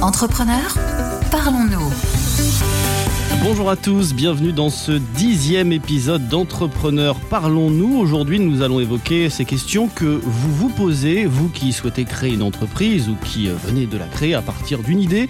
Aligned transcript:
Entrepreneurs, 0.00 0.74
parlons-nous. 1.30 2.17
Bonjour 3.40 3.70
à 3.70 3.76
tous, 3.76 4.14
bienvenue 4.14 4.52
dans 4.52 4.68
ce 4.68 4.90
dixième 4.90 5.72
épisode 5.72 6.28
d'Entrepreneurs 6.28 7.20
Parlons-nous. 7.20 7.96
Aujourd'hui, 7.96 8.40
nous 8.40 8.62
allons 8.62 8.80
évoquer 8.80 9.30
ces 9.30 9.44
questions 9.44 9.86
que 9.86 10.04
vous 10.04 10.52
vous 10.52 10.68
posez, 10.68 11.24
vous 11.24 11.48
qui 11.48 11.72
souhaitez 11.72 12.04
créer 12.04 12.34
une 12.34 12.42
entreprise 12.42 13.08
ou 13.08 13.14
qui 13.24 13.48
venez 13.48 13.86
de 13.86 13.96
la 13.96 14.06
créer 14.06 14.34
à 14.34 14.42
partir 14.42 14.80
d'une 14.80 15.00
idée, 15.00 15.28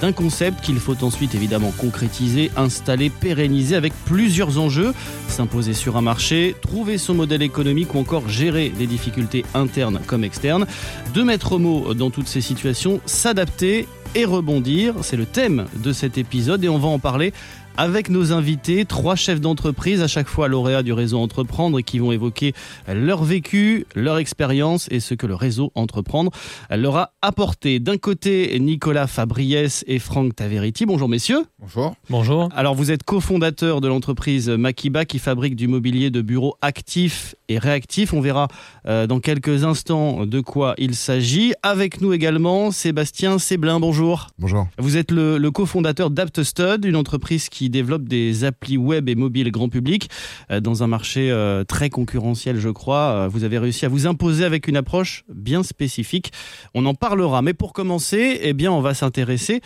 d'un 0.00 0.12
concept 0.12 0.62
qu'il 0.62 0.78
faut 0.80 1.04
ensuite 1.04 1.34
évidemment 1.34 1.70
concrétiser, 1.76 2.50
installer, 2.56 3.10
pérenniser 3.10 3.76
avec 3.76 3.92
plusieurs 4.06 4.58
enjeux, 4.58 4.94
s'imposer 5.28 5.74
sur 5.74 5.98
un 5.98 6.02
marché, 6.02 6.56
trouver 6.62 6.96
son 6.96 7.14
modèle 7.14 7.42
économique 7.42 7.94
ou 7.94 7.98
encore 7.98 8.28
gérer 8.28 8.72
les 8.78 8.86
difficultés 8.86 9.44
internes 9.54 10.00
comme 10.06 10.24
externes, 10.24 10.66
de 11.12 11.22
mettre 11.22 11.58
mot 11.58 11.92
dans 11.92 12.10
toutes 12.10 12.28
ces 12.28 12.40
situations, 12.40 13.00
s'adapter 13.04 13.86
et 14.14 14.24
rebondir. 14.24 14.94
C'est 15.02 15.16
le 15.16 15.26
thème 15.26 15.66
de 15.76 15.92
cet 15.92 16.18
épisode 16.18 16.64
et 16.64 16.68
on 16.68 16.78
va 16.78 16.88
en 16.88 16.98
parler 16.98 17.32
avec 17.80 18.10
nos 18.10 18.34
invités, 18.34 18.84
trois 18.84 19.16
chefs 19.16 19.40
d'entreprise, 19.40 20.02
à 20.02 20.06
chaque 20.06 20.28
fois 20.28 20.48
lauréats 20.48 20.82
du 20.82 20.92
réseau 20.92 21.18
Entreprendre, 21.18 21.80
qui 21.80 21.98
vont 21.98 22.12
évoquer 22.12 22.52
leur 22.86 23.24
vécu, 23.24 23.86
leur 23.94 24.18
expérience 24.18 24.86
et 24.90 25.00
ce 25.00 25.14
que 25.14 25.26
le 25.26 25.34
réseau 25.34 25.72
Entreprendre 25.74 26.30
leur 26.68 26.98
a 26.98 27.14
apporté. 27.22 27.78
D'un 27.78 27.96
côté, 27.96 28.60
Nicolas 28.60 29.06
Fabriès 29.06 29.82
et 29.86 29.98
Franck 29.98 30.36
Taveriti. 30.36 30.84
Bonjour 30.84 31.08
messieurs. 31.08 31.46
Bonjour. 31.58 31.94
Bonjour. 32.10 32.50
Alors 32.54 32.74
vous 32.74 32.90
êtes 32.90 33.02
cofondateur 33.02 33.80
de 33.80 33.88
l'entreprise 33.88 34.50
Makiba 34.50 35.06
qui 35.06 35.18
fabrique 35.18 35.56
du 35.56 35.66
mobilier 35.66 36.10
de 36.10 36.20
bureau 36.20 36.58
actif 36.60 37.34
et 37.48 37.56
réactif. 37.56 38.12
On 38.12 38.20
verra 38.20 38.48
euh, 38.86 39.06
dans 39.06 39.20
quelques 39.20 39.64
instants 39.64 40.26
de 40.26 40.40
quoi 40.40 40.74
il 40.76 40.94
s'agit. 40.94 41.54
Avec 41.62 42.02
nous 42.02 42.12
également 42.12 42.72
Sébastien 42.72 43.38
Séblin. 43.38 43.80
Bonjour. 43.80 44.26
Bonjour. 44.38 44.68
Vous 44.76 44.98
êtes 44.98 45.12
le, 45.12 45.38
le 45.38 45.50
cofondateur 45.50 46.10
d'AptStud, 46.10 46.84
une 46.84 46.96
entreprise 46.96 47.48
qui 47.48 47.69
développe 47.70 48.04
des 48.04 48.44
applis 48.44 48.76
web 48.76 49.08
et 49.08 49.14
mobiles 49.14 49.50
grand 49.50 49.68
public 49.68 50.10
euh, 50.50 50.60
dans 50.60 50.82
un 50.82 50.86
marché 50.86 51.30
euh, 51.30 51.64
très 51.64 51.90
concurrentiel, 51.90 52.58
je 52.58 52.68
crois. 52.68 53.12
Euh, 53.12 53.28
vous 53.28 53.44
avez 53.44 53.58
réussi 53.58 53.86
à 53.86 53.88
vous 53.88 54.06
imposer 54.06 54.44
avec 54.44 54.68
une 54.68 54.76
approche 54.76 55.24
bien 55.32 55.62
spécifique. 55.62 56.32
On 56.74 56.86
en 56.86 56.94
parlera. 56.94 57.42
Mais 57.42 57.54
pour 57.54 57.72
commencer, 57.72 58.40
eh 58.42 58.52
bien, 58.52 58.72
on 58.72 58.80
va 58.80 58.94
s'intéresser 58.94 59.60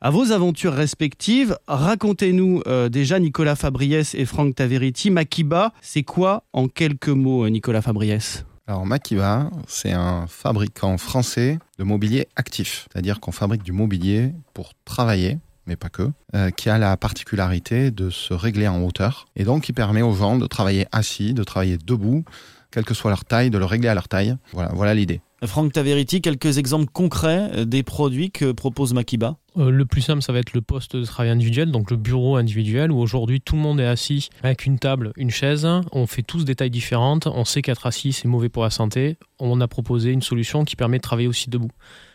à 0.00 0.10
vos 0.10 0.32
aventures 0.32 0.74
respectives. 0.74 1.56
Racontez-nous 1.66 2.62
déjà, 2.90 3.18
Nicolas 3.18 3.56
Fabriès 3.56 4.14
et 4.14 4.26
Franck 4.26 4.56
Taveriti, 4.56 5.10
Makiba, 5.10 5.72
c'est 5.80 6.02
quoi 6.02 6.44
en 6.52 6.68
quelques 6.68 7.08
mots, 7.08 7.48
Nicolas 7.48 7.80
Fabriès? 7.80 8.44
Alors 8.66 8.86
Makiba, 8.86 9.50
c'est 9.66 9.92
un 9.92 10.26
fabricant 10.26 10.96
français 10.96 11.58
de 11.78 11.84
mobilier 11.84 12.28
actif, 12.34 12.88
c'est-à-dire 12.90 13.20
qu'on 13.20 13.30
fabrique 13.30 13.62
du 13.62 13.72
mobilier 13.72 14.32
pour 14.54 14.72
travailler, 14.86 15.38
mais 15.66 15.76
pas 15.76 15.88
que, 15.88 16.10
euh, 16.34 16.50
qui 16.50 16.68
a 16.68 16.78
la 16.78 16.96
particularité 16.96 17.90
de 17.90 18.10
se 18.10 18.34
régler 18.34 18.68
en 18.68 18.82
hauteur 18.82 19.26
et 19.36 19.44
donc 19.44 19.64
qui 19.64 19.72
permet 19.72 20.02
aux 20.02 20.14
gens 20.14 20.36
de 20.36 20.46
travailler 20.46 20.86
assis, 20.92 21.34
de 21.34 21.44
travailler 21.44 21.78
debout, 21.78 22.24
quelle 22.70 22.84
que 22.84 22.94
soit 22.94 23.10
leur 23.10 23.24
taille, 23.24 23.50
de 23.50 23.58
le 23.58 23.64
régler 23.64 23.88
à 23.88 23.94
leur 23.94 24.08
taille. 24.08 24.36
Voilà, 24.52 24.72
voilà 24.74 24.94
l'idée. 24.94 25.20
Franck 25.46 25.72
Taveriti, 25.72 26.20
quelques 26.22 26.58
exemples 26.58 26.90
concrets 26.92 27.50
euh, 27.54 27.64
des 27.64 27.82
produits 27.82 28.30
que 28.30 28.52
propose 28.52 28.94
Makiba? 28.94 29.36
Euh, 29.56 29.70
Le 29.70 29.84
plus 29.84 30.00
simple, 30.00 30.22
ça 30.22 30.32
va 30.32 30.38
être 30.38 30.54
le 30.54 30.62
poste 30.62 30.96
de 30.96 31.04
travail 31.04 31.30
individuel, 31.30 31.70
donc 31.70 31.90
le 31.90 31.96
bureau 31.96 32.36
individuel, 32.36 32.90
où 32.90 32.98
aujourd'hui 32.98 33.40
tout 33.40 33.54
le 33.54 33.60
monde 33.60 33.80
est 33.80 33.86
assis 33.86 34.30
avec 34.42 34.64
une 34.64 34.78
table, 34.78 35.12
une 35.16 35.30
chaise. 35.30 35.68
On 35.92 36.06
fait 36.06 36.22
tous 36.22 36.44
des 36.44 36.54
tailles 36.54 36.70
différentes. 36.70 37.26
On 37.26 37.44
sait 37.44 37.62
qu'être 37.62 37.86
assis, 37.86 38.12
c'est 38.12 38.28
mauvais 38.28 38.48
pour 38.48 38.62
la 38.62 38.70
santé. 38.70 39.18
On 39.38 39.60
a 39.60 39.68
proposé 39.68 40.10
une 40.10 40.22
solution 40.22 40.64
qui 40.64 40.76
permet 40.76 40.96
de 40.96 41.02
travailler 41.02 41.28
aussi 41.28 41.50
debout. 41.50 41.70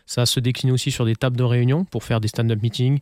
Ça 0.09 0.25
se 0.25 0.39
décline 0.39 0.71
aussi 0.71 0.89
sur 0.89 1.05
des 1.05 1.15
tables 1.15 1.37
de 1.37 1.43
réunion 1.43 1.85
pour 1.85 2.03
faire 2.03 2.19
des 2.19 2.29
stand-up 2.29 2.63
meetings, 2.63 2.97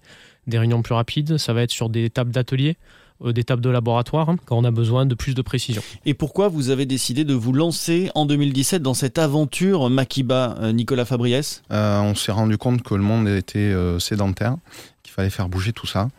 des 0.45 0.59
réunions 0.59 0.81
plus 0.81 0.93
rapides. 0.93 1.37
Ça 1.37 1.53
va 1.53 1.61
être 1.61 1.71
sur 1.71 1.87
des 1.89 2.09
tables 2.09 2.31
d'atelier 2.31 2.75
euh, 3.23 3.31
des 3.31 3.45
tables 3.45 3.61
de 3.61 3.69
laboratoire 3.69 4.29
hein, 4.29 4.35
quand 4.45 4.57
on 4.57 4.65
a 4.65 4.71
besoin 4.71 5.05
de 5.05 5.15
plus 5.15 5.33
de 5.33 5.41
précision. 5.41 5.81
Et 6.05 6.13
pourquoi 6.13 6.49
vous 6.49 6.69
avez 6.69 6.85
décidé 6.85 7.23
de 7.23 7.33
vous 7.33 7.53
lancer 7.53 8.11
en 8.13 8.25
2017 8.25 8.81
dans 8.81 8.93
cette 8.93 9.19
aventure 9.19 9.89
Makiba, 9.89 10.57
euh, 10.59 10.73
Nicolas 10.73 11.05
Fabriès? 11.05 11.63
Euh, 11.71 12.01
On 12.01 12.13
s'est 12.13 12.33
rendu 12.33 12.57
compte 12.57 12.83
que 12.83 12.93
le 12.93 13.03
monde 13.03 13.29
était 13.29 13.59
euh, 13.59 13.99
sédentaire, 13.99 14.57
qu'il 15.01 15.13
fallait 15.13 15.29
faire 15.29 15.47
bouger 15.47 15.71
tout 15.71 15.87
ça. 15.87 16.09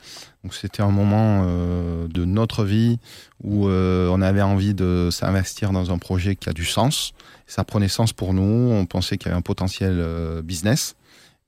Donc 0.48 0.54
c'était 0.54 0.80
un 0.80 0.90
moment 0.90 1.42
euh, 1.44 2.08
de 2.08 2.24
notre 2.24 2.64
vie 2.64 2.98
où 3.44 3.68
euh, 3.68 4.08
on 4.08 4.22
avait 4.22 4.40
envie 4.40 4.72
de 4.72 5.10
s'investir 5.12 5.72
dans 5.72 5.92
un 5.92 5.98
projet 5.98 6.36
qui 6.36 6.48
a 6.48 6.54
du 6.54 6.64
sens. 6.64 7.12
Ça 7.46 7.64
prenait 7.64 7.86
sens 7.86 8.14
pour 8.14 8.32
nous. 8.32 8.72
On 8.72 8.86
pensait 8.86 9.18
qu'il 9.18 9.26
y 9.26 9.28
avait 9.28 9.38
un 9.38 9.42
potentiel 9.42 9.98
euh, 9.98 10.40
business. 10.40 10.96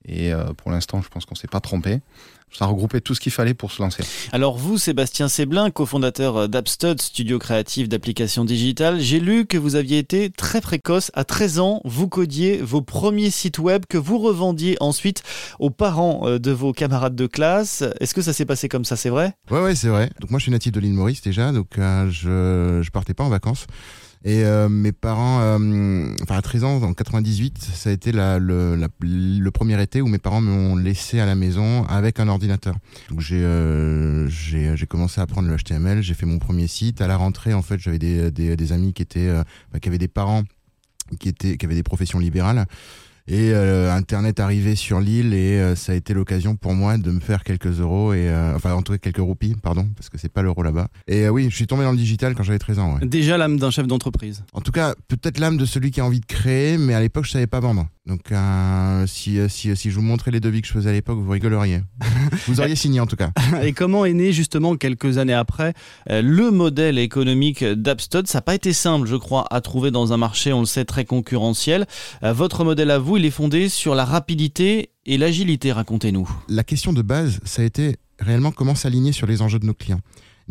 Et 0.07 0.33
pour 0.57 0.71
l'instant, 0.71 1.01
je 1.01 1.09
pense 1.09 1.25
qu'on 1.25 1.33
s'est 1.33 1.47
pas 1.47 1.61
trompé. 1.61 2.01
Ça 2.57 2.65
regroupait 2.65 3.01
tout 3.01 3.15
ce 3.15 3.19
qu'il 3.19 3.31
fallait 3.31 3.53
pour 3.53 3.71
se 3.71 3.81
lancer. 3.81 4.03
Alors 4.31 4.57
vous, 4.57 4.77
Sébastien 4.77 5.27
Séblin, 5.27 5.71
cofondateur 5.71 6.49
d'Apstud, 6.49 7.01
studio 7.01 7.39
créatif 7.39 7.87
d'applications 7.87 8.45
digitales, 8.45 8.99
j'ai 8.99 9.19
lu 9.19 9.45
que 9.45 9.57
vous 9.57 9.75
aviez 9.75 9.97
été 9.97 10.29
très 10.29 10.61
précoce. 10.61 11.11
À 11.13 11.23
13 11.23 11.59
ans, 11.59 11.81
vous 11.85 12.07
codiez 12.07 12.57
vos 12.57 12.81
premiers 12.81 13.29
sites 13.29 13.59
web 13.59 13.83
que 13.87 13.97
vous 13.97 14.17
revendiez 14.17 14.77
ensuite 14.79 15.23
aux 15.59 15.69
parents 15.69 16.37
de 16.39 16.51
vos 16.51 16.73
camarades 16.73 17.15
de 17.15 17.27
classe. 17.27 17.83
Est-ce 17.99 18.13
que 18.13 18.21
ça 18.21 18.33
s'est 18.33 18.45
passé 18.45 18.67
comme 18.69 18.85
ça, 18.85 18.95
c'est 18.95 19.09
vrai? 19.09 19.33
Ouais, 19.49 19.61
ouais, 19.61 19.75
c'est 19.75 19.87
vrai. 19.89 20.09
Donc 20.19 20.29
moi, 20.31 20.39
je 20.39 20.43
suis 20.43 20.51
natif 20.51 20.71
de 20.71 20.79
l'île 20.79 20.93
Maurice 20.93 21.21
déjà, 21.21 21.51
donc 21.51 21.77
euh, 21.77 22.09
je 22.09 22.81
je 22.81 22.89
partais 22.91 23.13
pas 23.13 23.23
en 23.23 23.29
vacances. 23.29 23.67
Et 24.23 24.43
euh, 24.43 24.69
mes 24.69 24.91
parents, 24.91 25.41
euh, 25.41 26.13
enfin 26.21 26.35
à 26.35 26.41
13 26.43 26.63
ans, 26.63 26.83
en 26.83 26.93
98, 26.93 27.57
ça 27.59 27.89
a 27.89 27.93
été 27.93 28.11
la, 28.11 28.37
le, 28.37 28.75
le 28.99 29.51
premier 29.51 29.81
été 29.81 29.99
où 30.01 30.07
mes 30.07 30.19
parents 30.19 30.41
m'ont 30.41 30.75
laissé 30.75 31.19
à 31.19 31.25
la 31.25 31.33
maison 31.33 31.85
avec 31.85 32.19
un 32.19 32.27
ordinateur. 32.27 32.75
Donc 33.09 33.19
j'ai 33.19 33.41
euh, 33.43 34.29
commencé 34.87 35.19
à 35.19 35.23
apprendre 35.23 35.47
le 35.47 35.57
HTML, 35.57 36.03
j'ai 36.03 36.13
fait 36.13 36.27
mon 36.27 36.37
premier 36.37 36.67
site. 36.67 37.01
À 37.01 37.07
la 37.07 37.17
rentrée, 37.17 37.55
en 37.55 37.63
fait, 37.63 37.79
j'avais 37.79 37.97
des, 37.97 38.29
des, 38.29 38.55
des 38.55 38.71
amis 38.73 38.93
qui 38.93 39.01
étaient, 39.01 39.27
euh, 39.27 39.43
qui 39.81 39.89
avaient 39.89 39.97
des 39.97 40.07
parents 40.07 40.43
qui 41.19 41.29
étaient, 41.29 41.57
qui 41.57 41.65
avaient 41.65 41.75
des 41.75 41.83
professions 41.83 42.19
libérales. 42.19 42.65
Et 43.31 43.53
euh, 43.53 43.89
Internet 43.95 44.41
arrivait 44.41 44.75
sur 44.75 44.99
l'île 44.99 45.33
et 45.33 45.57
euh, 45.57 45.73
ça 45.73 45.93
a 45.93 45.95
été 45.95 46.13
l'occasion 46.13 46.57
pour 46.57 46.73
moi 46.73 46.97
de 46.97 47.11
me 47.11 47.21
faire 47.21 47.45
quelques 47.45 47.79
euros 47.79 48.11
et 48.11 48.27
euh, 48.27 48.53
enfin 48.57 48.73
en 48.73 48.81
tout 48.81 48.91
cas 48.91 48.97
quelques 48.97 49.19
roupies, 49.19 49.55
pardon, 49.55 49.87
parce 49.95 50.09
que 50.09 50.17
c'est 50.17 50.27
pas 50.27 50.41
l'euro 50.41 50.61
là-bas. 50.63 50.89
Et 51.07 51.21
euh, 51.21 51.29
oui, 51.29 51.47
je 51.49 51.55
suis 51.55 51.65
tombé 51.65 51.85
dans 51.85 51.93
le 51.93 51.97
digital 51.97 52.35
quand 52.35 52.43
j'avais 52.43 52.59
13 52.59 52.79
ans. 52.79 52.95
Ouais. 52.95 53.07
Déjà 53.07 53.37
l'âme 53.37 53.57
d'un 53.57 53.71
chef 53.71 53.87
d'entreprise. 53.87 54.43
En 54.51 54.59
tout 54.59 54.73
cas, 54.73 54.95
peut-être 55.07 55.39
l'âme 55.39 55.55
de 55.55 55.63
celui 55.63 55.91
qui 55.91 56.01
a 56.01 56.05
envie 56.05 56.19
de 56.19 56.25
créer, 56.25 56.77
mais 56.77 56.93
à 56.93 56.99
l'époque 56.99 57.23
je 57.23 57.31
savais 57.31 57.47
pas 57.47 57.61
vendre. 57.61 57.87
Donc 58.07 58.31
euh, 58.31 59.05
si, 59.05 59.37
euh, 59.37 59.47
si 59.47 59.75
si 59.75 59.91
je 59.91 59.95
vous 59.95 60.01
montrais 60.01 60.31
les 60.31 60.39
devis 60.39 60.61
que 60.61 60.67
je 60.67 60.73
faisais 60.73 60.89
à 60.89 60.93
l'époque, 60.93 61.19
vous 61.19 61.29
rigoleriez. 61.29 61.81
vous 62.47 62.59
auriez 62.59 62.75
signé 62.75 62.99
en 62.99 63.05
tout 63.05 63.15
cas. 63.15 63.31
Et 63.63 63.73
comment 63.73 64.05
est 64.05 64.13
né 64.13 64.33
justement 64.33 64.75
quelques 64.75 65.19
années 65.19 65.33
après 65.35 65.73
euh, 66.09 66.23
le 66.23 66.49
modèle 66.49 66.97
économique 66.97 67.63
d'Apstud 67.63 68.25
Ça 68.27 68.39
n'a 68.39 68.41
pas 68.41 68.55
été 68.55 68.73
simple, 68.73 69.07
je 69.07 69.15
crois, 69.15 69.45
à 69.51 69.61
trouver 69.61 69.91
dans 69.91 70.13
un 70.13 70.17
marché, 70.17 70.51
on 70.51 70.61
le 70.61 70.65
sait, 70.65 70.83
très 70.85 71.05
concurrentiel. 71.05 71.85
Euh, 72.23 72.33
Votre 72.33 72.63
modèle 72.63 72.89
à 72.89 72.97
vous, 72.97 73.17
il 73.17 73.25
est 73.25 73.29
fondé 73.31 73.69
sur 73.69 73.93
la 73.93 74.05
rapidité 74.05 74.89
et 75.05 75.17
l'agilité, 75.19 75.71
racontez-nous. 75.71 76.27
la 76.49 76.63
question 76.63 76.93
de 76.93 77.03
base, 77.03 77.39
ça 77.43 77.61
a 77.61 77.65
été 77.65 77.97
réellement 78.19 78.51
comment 78.51 78.75
s'aligner 78.75 79.11
sur 79.11 79.27
les 79.27 79.43
enjeux 79.43 79.59
de 79.59 79.65
nos 79.65 79.73
clients. 79.75 80.01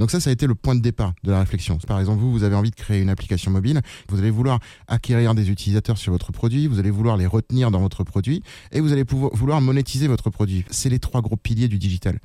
Donc 0.01 0.11
ça, 0.11 0.19
ça 0.19 0.31
a 0.31 0.33
été 0.33 0.47
le 0.47 0.55
point 0.55 0.75
de 0.75 0.81
départ 0.81 1.13
de 1.25 1.31
la 1.31 1.41
réflexion. 1.41 1.77
Par 1.87 2.01
exemple, 2.01 2.21
vous, 2.21 2.33
vous 2.33 2.43
avez 2.43 2.57
envie 2.57 2.71
de 2.71 2.75
créer 2.75 3.03
une 3.03 3.11
application 3.11 3.51
mobile, 3.51 3.83
vous 4.09 4.19
allez 4.19 4.31
vouloir 4.31 4.59
acquérir 4.89 5.35
des 5.35 5.51
utilisateurs 5.51 5.99
sur 5.99 6.11
votre 6.11 6.33
produit, 6.33 6.67
vous 6.69 6.79
allez 6.79 6.91
vouloir 6.91 7.19
les 7.19 7.27
retenir 7.27 7.71
dans 7.71 7.81
votre 7.81 8.03
produit, 8.03 8.43
et 8.73 8.81
vous 8.81 8.93
allez 8.95 9.05
pouvoir, 9.05 9.31
vouloir 9.35 9.61
monétiser 9.61 10.09
votre 10.09 10.31
produit. 10.31 10.65
C'est 10.71 10.89
les 10.89 11.01
trois 11.01 11.21
gros 11.21 11.37
piliers 11.37 11.69
du 11.69 11.77
digital. 11.77 12.19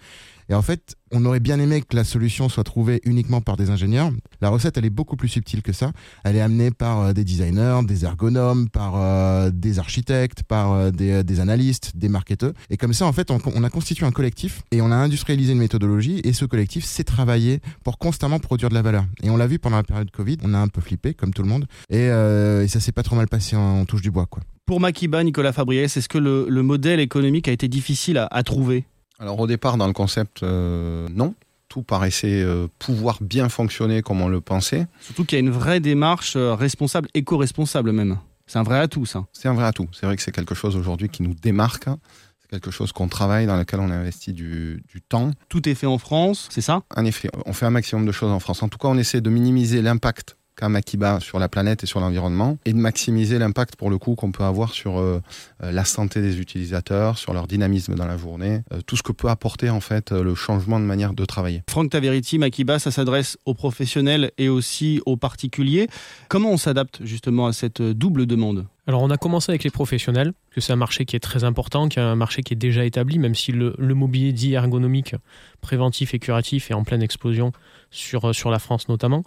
Et 0.49 0.53
en 0.53 0.61
fait, 0.61 0.95
on 1.11 1.25
aurait 1.25 1.39
bien 1.39 1.59
aimé 1.59 1.81
que 1.81 1.95
la 1.95 2.03
solution 2.03 2.49
soit 2.49 2.63
trouvée 2.63 3.01
uniquement 3.05 3.41
par 3.41 3.57
des 3.57 3.69
ingénieurs. 3.69 4.11
La 4.41 4.49
recette, 4.49 4.77
elle 4.77 4.85
est 4.85 4.91
beaucoup 4.91 5.15
plus 5.15 5.27
subtile 5.27 5.61
que 5.61 5.71
ça. 5.71 5.91
Elle 6.23 6.35
est 6.35 6.41
amenée 6.41 6.71
par 6.71 6.99
euh, 6.99 7.13
des 7.13 7.23
designers, 7.23 7.79
des 7.87 8.05
ergonomes, 8.05 8.69
par 8.69 8.93
euh, 8.95 9.49
des 9.51 9.79
architectes, 9.79 10.43
par 10.43 10.73
euh, 10.73 10.91
des, 10.91 11.39
analystes, 11.39 11.95
des 11.95 12.09
marketeurs. 12.09 12.53
Et 12.69 12.77
comme 12.77 12.93
ça, 12.93 13.05
en 13.05 13.13
fait, 13.13 13.31
on, 13.31 13.63
a 13.63 13.69
constitué 13.69 14.05
un 14.05 14.11
collectif 14.11 14.61
et 14.71 14.81
on 14.81 14.91
a 14.91 14.95
industrialisé 14.95 15.53
une 15.53 15.59
méthodologie. 15.59 16.21
Et 16.23 16.33
ce 16.33 16.45
collectif 16.45 16.85
s'est 16.85 17.03
travaillé 17.03 17.59
pour 17.83 17.97
constamment 17.97 18.39
produire 18.39 18.69
de 18.69 18.75
la 18.75 18.81
valeur. 18.81 19.05
Et 19.23 19.29
on 19.29 19.37
l'a 19.37 19.47
vu 19.47 19.57
pendant 19.57 19.77
la 19.77 19.83
période 19.83 20.11
Covid. 20.11 20.37
On 20.43 20.53
a 20.53 20.59
un 20.59 20.67
peu 20.67 20.81
flippé, 20.81 21.13
comme 21.13 21.33
tout 21.33 21.41
le 21.41 21.49
monde. 21.49 21.65
Et, 21.89 22.09
ça 22.67 22.79
s'est 22.79 22.91
pas 22.91 23.03
trop 23.03 23.15
mal 23.15 23.27
passé 23.27 23.55
en, 23.55 23.85
touche 23.85 24.01
du 24.01 24.11
bois, 24.11 24.25
quoi. 24.25 24.43
Pour 24.65 24.79
Makiba, 24.79 25.23
Nicolas 25.23 25.53
Fabriès, 25.53 25.95
est-ce 25.95 26.09
que 26.09 26.17
le, 26.17 26.47
le 26.49 26.63
modèle 26.63 26.99
économique 26.99 27.47
a 27.47 27.51
été 27.51 27.67
difficile 27.67 28.27
à 28.29 28.43
trouver? 28.43 28.85
Alors 29.19 29.39
au 29.39 29.47
départ, 29.47 29.77
dans 29.77 29.87
le 29.87 29.93
concept, 29.93 30.43
euh, 30.43 31.07
non. 31.13 31.35
Tout 31.69 31.81
paraissait 31.83 32.41
euh, 32.41 32.67
pouvoir 32.79 33.17
bien 33.21 33.49
fonctionner 33.49 34.01
comme 34.01 34.21
on 34.21 34.27
le 34.27 34.41
pensait. 34.41 34.87
Surtout 35.01 35.25
qu'il 35.25 35.37
y 35.37 35.41
a 35.41 35.45
une 35.45 35.51
vraie 35.51 35.79
démarche 35.79 36.35
euh, 36.35 36.53
responsable, 36.53 37.09
éco-responsable 37.13 37.91
même. 37.91 38.17
C'est 38.45 38.59
un 38.59 38.63
vrai 38.63 38.79
atout, 38.79 39.05
ça. 39.05 39.25
C'est 39.33 39.47
un 39.47 39.53
vrai 39.53 39.65
atout. 39.65 39.87
C'est 39.91 40.05
vrai 40.05 40.15
que 40.15 40.21
c'est 40.21 40.31
quelque 40.31 40.55
chose 40.55 40.75
aujourd'hui 40.75 41.09
qui 41.09 41.23
nous 41.23 41.33
démarque. 41.33 41.85
C'est 42.41 42.49
quelque 42.49 42.69
chose 42.71 42.91
qu'on 42.91 43.07
travaille, 43.07 43.47
dans 43.47 43.57
lequel 43.57 43.79
on 43.79 43.89
investit 43.89 44.33
du, 44.33 44.83
du 44.87 45.01
temps. 45.01 45.31
Tout 45.49 45.67
est 45.67 45.73
fait 45.73 45.87
en 45.87 45.97
France, 45.97 46.47
c'est 46.51 46.61
ça? 46.61 46.83
En 46.95 47.03
effet, 47.03 47.29
on 47.45 47.53
fait 47.53 47.65
un 47.65 47.71
maximum 47.71 48.05
de 48.05 48.11
choses 48.11 48.31
en 48.31 48.39
France. 48.39 48.61
En 48.61 48.69
tout 48.69 48.77
cas, 48.77 48.87
on 48.87 48.97
essaie 48.97 49.21
de 49.21 49.29
minimiser 49.31 49.81
l'impact 49.81 50.37
qu'a 50.55 50.69
Makiba 50.69 51.19
sur 51.19 51.39
la 51.39 51.49
planète 51.49 51.83
et 51.83 51.85
sur 51.85 51.99
l'environnement, 51.99 52.57
et 52.65 52.73
de 52.73 52.77
maximiser 52.77 53.39
l'impact 53.39 53.75
pour 53.75 53.89
le 53.89 53.97
coup 53.97 54.15
qu'on 54.15 54.31
peut 54.31 54.43
avoir 54.43 54.73
sur 54.73 54.99
euh, 54.99 55.21
euh, 55.63 55.71
la 55.71 55.85
santé 55.85 56.21
des 56.21 56.39
utilisateurs, 56.39 57.17
sur 57.17 57.33
leur 57.33 57.47
dynamisme 57.47 57.95
dans 57.95 58.05
la 58.05 58.17
journée, 58.17 58.61
euh, 58.73 58.81
tout 58.85 58.95
ce 58.95 59.03
que 59.03 59.11
peut 59.11 59.29
apporter 59.29 59.69
en 59.69 59.79
fait 59.79 60.11
le 60.11 60.35
changement 60.35 60.79
de 60.79 60.85
manière 60.85 61.13
de 61.13 61.25
travailler. 61.25 61.63
Franck 61.69 61.91
Taveriti, 61.91 62.37
Makiba, 62.37 62.79
ça 62.79 62.91
s'adresse 62.91 63.37
aux 63.45 63.53
professionnels 63.53 64.31
et 64.37 64.49
aussi 64.49 65.01
aux 65.05 65.17
particuliers. 65.17 65.87
Comment 66.29 66.51
on 66.51 66.57
s'adapte 66.57 66.99
justement 67.03 67.47
à 67.47 67.53
cette 67.53 67.81
double 67.81 68.25
demande? 68.25 68.65
Alors 68.87 69.01
on 69.01 69.09
a 69.09 69.17
commencé 69.17 69.51
avec 69.51 69.63
les 69.63 69.71
professionnels, 69.71 70.33
que 70.51 70.61
c'est 70.61 70.71
un 70.71 70.77
marché 70.77 71.05
qui 71.05 71.15
est 71.15 71.19
très 71.19 71.43
important, 71.43 71.89
qui 71.89 71.97
est 71.97 72.03
un 72.03 72.15
marché 72.15 72.43
qui 72.43 72.53
est 72.53 72.57
déjà 72.57 72.85
établi, 72.85 73.17
même 73.17 73.33
si 73.33 73.51
le, 73.51 73.73
mobilier 73.79 74.31
dit 74.31 74.53
ergonomique, 74.53 75.15
préventif 75.61 76.13
et 76.13 76.19
curatif 76.19 76.69
est 76.69 76.75
en 76.75 76.83
pleine 76.83 77.01
explosion 77.01 77.51
sur, 77.89 78.35
sur 78.35 78.51
la 78.51 78.59
France 78.59 78.87
notamment. 78.87 79.23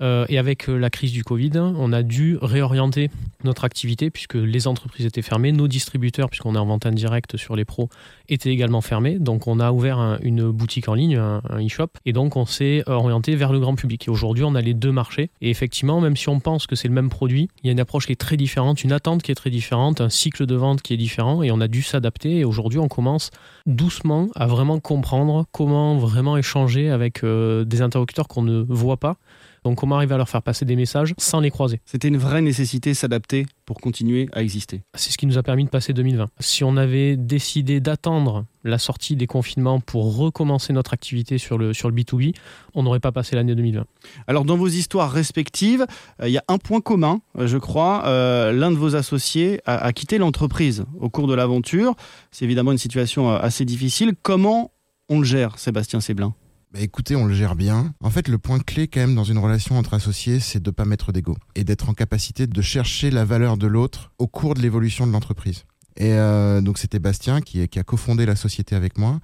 Euh, 0.00 0.24
et 0.28 0.38
avec 0.38 0.68
euh, 0.68 0.76
la 0.76 0.90
crise 0.90 1.12
du 1.12 1.24
Covid, 1.24 1.52
on 1.58 1.92
a 1.92 2.02
dû 2.02 2.38
réorienter 2.40 3.10
notre 3.44 3.64
activité 3.64 4.10
puisque 4.10 4.34
les 4.34 4.66
entreprises 4.66 5.06
étaient 5.06 5.22
fermées, 5.22 5.52
nos 5.52 5.68
distributeurs, 5.68 6.30
puisqu'on 6.30 6.54
est 6.54 6.58
en 6.58 6.66
vente 6.66 6.86
indirecte 6.86 7.36
sur 7.36 7.56
les 7.56 7.64
pros, 7.64 7.88
étaient 8.28 8.50
également 8.50 8.80
fermés. 8.80 9.18
Donc 9.18 9.46
on 9.46 9.60
a 9.60 9.72
ouvert 9.72 10.18
une 10.22 10.50
boutique 10.50 10.88
en 10.88 10.94
ligne, 10.94 11.16
un, 11.16 11.40
e-shop, 11.66 11.88
et 12.06 12.12
donc 12.12 12.36
on 12.36 12.46
s'est 12.46 12.82
orienté 12.86 13.34
vers 13.34 13.52
le 13.52 13.58
grand 13.58 13.74
public. 13.74 14.06
Et 14.06 14.10
aujourd'hui, 14.10 14.44
on 14.44 14.54
a 14.54 14.60
les 14.60 14.74
deux 14.74 14.92
marchés. 14.92 15.30
Et 15.40 15.50
effectivement, 15.50 16.00
même 16.00 16.16
si 16.16 16.28
on 16.28 16.40
pense 16.40 16.66
que 16.66 16.76
c'est 16.76 16.88
le 16.88 16.94
même 16.94 17.10
produit, 17.10 17.48
il 17.62 17.66
y 17.66 17.70
a 17.70 17.72
une 17.72 17.80
approche 17.80 18.06
qui 18.06 18.12
est 18.12 18.16
très 18.16 18.36
différente, 18.36 18.84
une 18.84 18.91
attente 18.92 19.22
qui 19.22 19.32
est 19.32 19.34
très 19.34 19.50
différente, 19.50 20.00
un 20.00 20.08
cycle 20.08 20.46
de 20.46 20.54
vente 20.54 20.82
qui 20.82 20.94
est 20.94 20.96
différent, 20.96 21.42
et 21.42 21.50
on 21.50 21.60
a 21.60 21.68
dû 21.68 21.82
s'adapter. 21.82 22.38
Et 22.38 22.44
aujourd'hui, 22.44 22.78
on 22.78 22.88
commence 22.88 23.30
doucement 23.66 24.28
à 24.34 24.46
vraiment 24.46 24.80
comprendre 24.80 25.46
comment 25.52 25.96
vraiment 25.96 26.36
échanger 26.36 26.90
avec 26.90 27.24
euh, 27.24 27.64
des 27.64 27.82
interlocuteurs 27.82 28.28
qu'on 28.28 28.42
ne 28.42 28.62
voit 28.62 28.98
pas 28.98 29.16
donc 29.64 29.78
comment 29.78 29.96
arriver 29.96 30.14
à 30.14 30.18
leur 30.18 30.28
faire 30.28 30.42
passer 30.42 30.64
des 30.64 30.76
messages 30.76 31.14
sans 31.18 31.40
les 31.40 31.50
croiser? 31.50 31.80
C'était 31.84 32.08
une 32.08 32.16
vraie 32.16 32.42
nécessité 32.42 32.94
s'adapter 32.94 33.46
pour 33.64 33.80
continuer 33.80 34.28
à 34.32 34.42
exister. 34.42 34.82
C'est 34.94 35.12
ce 35.12 35.18
qui 35.18 35.26
nous 35.26 35.38
a 35.38 35.42
permis 35.42 35.64
de 35.64 35.70
passer 35.70 35.92
2020. 35.92 36.30
Si 36.40 36.64
on 36.64 36.76
avait 36.76 37.16
décidé 37.16 37.80
d'attendre 37.80 38.44
la 38.64 38.78
sortie 38.78 39.16
des 39.16 39.26
confinements 39.26 39.80
pour 39.80 40.16
recommencer 40.16 40.72
notre 40.72 40.92
activité 40.94 41.38
sur 41.38 41.58
le, 41.58 41.72
sur 41.72 41.88
le 41.88 41.94
B2B, 41.94 42.34
on 42.74 42.82
n'aurait 42.82 43.00
pas 43.00 43.12
passé 43.12 43.36
l'année 43.36 43.54
2020. 43.54 43.84
Alors 44.26 44.44
dans 44.44 44.56
vos 44.56 44.68
histoires 44.68 45.10
respectives, 45.12 45.86
euh, 46.20 46.28
il 46.28 46.32
y 46.32 46.38
a 46.38 46.44
un 46.48 46.58
point 46.58 46.80
commun, 46.80 47.20
euh, 47.38 47.46
je 47.46 47.58
crois. 47.58 48.04
Euh, 48.06 48.52
l'un 48.52 48.70
de 48.70 48.76
vos 48.76 48.96
associés 48.96 49.60
a, 49.64 49.76
a 49.78 49.92
quitté 49.92 50.18
l'entreprise 50.18 50.84
au 51.00 51.08
cours 51.08 51.28
de 51.28 51.34
l'aventure. 51.34 51.94
C'est 52.30 52.44
évidemment 52.44 52.72
une 52.72 52.78
situation 52.78 53.30
assez 53.30 53.64
difficile. 53.64 54.14
Comment 54.22 54.72
on 55.08 55.18
le 55.20 55.24
gère, 55.24 55.58
Sébastien 55.58 56.00
Séblin? 56.00 56.34
Bah 56.72 56.80
écoutez, 56.80 57.16
on 57.16 57.26
le 57.26 57.34
gère 57.34 57.54
bien. 57.54 57.94
En 58.00 58.08
fait, 58.08 58.28
le 58.28 58.38
point 58.38 58.58
clé 58.58 58.88
quand 58.88 59.00
même 59.00 59.14
dans 59.14 59.24
une 59.24 59.36
relation 59.36 59.76
entre 59.76 59.92
associés, 59.92 60.40
c'est 60.40 60.62
de 60.62 60.70
pas 60.70 60.86
mettre 60.86 61.12
d'ego 61.12 61.36
et 61.54 61.64
d'être 61.64 61.90
en 61.90 61.92
capacité 61.92 62.46
de 62.46 62.62
chercher 62.62 63.10
la 63.10 63.26
valeur 63.26 63.58
de 63.58 63.66
l'autre 63.66 64.12
au 64.18 64.26
cours 64.26 64.54
de 64.54 64.60
l'évolution 64.60 65.06
de 65.06 65.12
l'entreprise. 65.12 65.64
Et 65.98 66.14
euh, 66.14 66.62
donc 66.62 66.78
c'était 66.78 66.98
Bastien 66.98 67.42
qui, 67.42 67.68
qui 67.68 67.78
a 67.78 67.84
cofondé 67.84 68.24
la 68.24 68.36
société 68.36 68.74
avec 68.74 68.96
moi. 68.96 69.20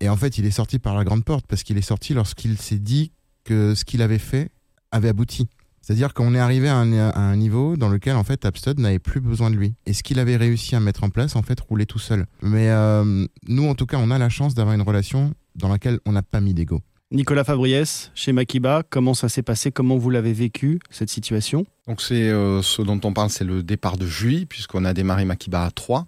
Et 0.00 0.08
en 0.08 0.16
fait, 0.16 0.38
il 0.38 0.46
est 0.46 0.50
sorti 0.50 0.78
par 0.78 0.94
la 0.94 1.04
grande 1.04 1.24
porte 1.24 1.46
parce 1.46 1.62
qu'il 1.62 1.76
est 1.76 1.82
sorti 1.82 2.14
lorsqu'il 2.14 2.56
s'est 2.56 2.78
dit 2.78 3.12
que 3.44 3.74
ce 3.74 3.84
qu'il 3.84 4.00
avait 4.00 4.18
fait 4.18 4.50
avait 4.90 5.08
abouti. 5.08 5.46
C'est-à-dire 5.82 6.12
qu'on 6.12 6.34
est 6.34 6.38
arrivé 6.38 6.68
à 6.68 6.76
un, 6.76 7.36
niveau 7.36 7.78
dans 7.78 7.88
lequel 7.88 8.16
en 8.16 8.24
fait 8.24 8.44
Abstud 8.44 8.78
n'avait 8.78 8.98
plus 8.98 9.20
besoin 9.20 9.50
de 9.50 9.56
lui. 9.56 9.74
Et 9.86 9.94
ce 9.94 10.02
qu'il 10.02 10.18
avait 10.18 10.36
réussi 10.36 10.76
à 10.76 10.80
mettre 10.80 11.02
en 11.02 11.08
place, 11.08 11.34
en 11.34 11.40
fait, 11.40 11.58
roulait 11.60 11.86
tout 11.86 11.98
seul. 11.98 12.26
Mais 12.42 12.68
euh, 12.68 13.26
nous, 13.46 13.66
en 13.66 13.74
tout 13.74 13.86
cas, 13.86 13.96
on 13.98 14.10
a 14.10 14.18
la 14.18 14.28
chance 14.28 14.54
d'avoir 14.54 14.74
une 14.74 14.82
relation 14.82 15.32
dans 15.58 15.68
laquelle 15.68 15.98
on 16.06 16.12
n'a 16.12 16.22
pas 16.22 16.40
mis 16.40 16.54
d'ego. 16.54 16.80
Nicolas 17.10 17.42
Fabriès, 17.42 18.10
chez 18.14 18.32
Makiba, 18.32 18.82
comment 18.90 19.14
ça 19.14 19.30
s'est 19.30 19.42
passé? 19.42 19.72
Comment 19.72 19.96
vous 19.96 20.10
l'avez 20.10 20.34
vécu, 20.34 20.78
cette 20.90 21.08
situation? 21.08 21.64
Donc 21.86 22.02
c'est 22.02 22.28
euh, 22.28 22.60
ce 22.60 22.82
dont 22.82 23.00
on 23.02 23.14
parle, 23.14 23.30
c'est 23.30 23.44
le 23.44 23.62
départ 23.62 23.96
de 23.96 24.06
Julie, 24.06 24.44
puisqu'on 24.44 24.84
a 24.84 24.92
démarré 24.92 25.24
Makiba 25.24 25.64
à 25.64 25.70
3, 25.70 26.06